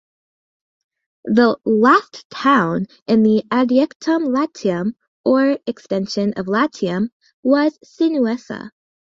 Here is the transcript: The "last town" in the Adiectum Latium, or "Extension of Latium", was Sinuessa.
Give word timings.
The 1.25 1.59
"last 1.63 2.27
town" 2.31 2.87
in 3.05 3.21
the 3.21 3.43
Adiectum 3.51 4.33
Latium, 4.35 4.95
or 5.23 5.59
"Extension 5.67 6.33
of 6.37 6.47
Latium", 6.47 7.09
was 7.43 7.77
Sinuessa. 7.85 8.71